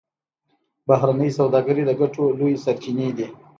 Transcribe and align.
بهرنۍ 0.87 1.29
سوداګري 1.39 1.83
د 1.85 1.91
ګټو 2.01 2.23
لویې 2.39 2.61
سرچینې 2.63 3.09
دي 3.17 3.27